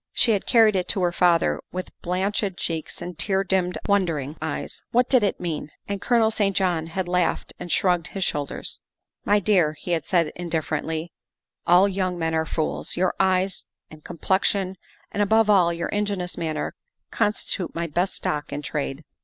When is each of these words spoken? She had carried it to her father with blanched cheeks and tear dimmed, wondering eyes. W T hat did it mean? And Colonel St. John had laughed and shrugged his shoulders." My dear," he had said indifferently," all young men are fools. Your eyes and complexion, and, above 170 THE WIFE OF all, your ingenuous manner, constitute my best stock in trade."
She 0.13 0.31
had 0.31 0.47
carried 0.47 0.75
it 0.75 0.87
to 0.87 1.01
her 1.03 1.11
father 1.11 1.61
with 1.71 1.91
blanched 2.01 2.57
cheeks 2.57 3.03
and 3.03 3.19
tear 3.19 3.43
dimmed, 3.43 3.77
wondering 3.87 4.35
eyes. 4.41 4.81
W 4.93 5.03
T 5.03 5.15
hat 5.15 5.21
did 5.21 5.23
it 5.27 5.39
mean? 5.39 5.69
And 5.87 6.01
Colonel 6.01 6.31
St. 6.31 6.55
John 6.55 6.87
had 6.87 7.07
laughed 7.07 7.53
and 7.59 7.71
shrugged 7.71 8.07
his 8.07 8.23
shoulders." 8.23 8.81
My 9.25 9.39
dear," 9.39 9.73
he 9.79 9.91
had 9.91 10.07
said 10.07 10.31
indifferently," 10.35 11.11
all 11.67 11.87
young 11.87 12.17
men 12.17 12.33
are 12.33 12.47
fools. 12.47 12.97
Your 12.97 13.13
eyes 13.19 13.67
and 13.91 14.03
complexion, 14.03 14.75
and, 15.11 15.21
above 15.21 15.49
170 15.49 15.51
THE 15.51 15.51
WIFE 15.51 15.55
OF 15.55 15.61
all, 15.61 15.71
your 15.71 15.89
ingenuous 16.29 16.35
manner, 16.35 16.75
constitute 17.11 17.75
my 17.75 17.85
best 17.85 18.15
stock 18.15 18.51
in 18.51 18.63
trade." 18.63 19.03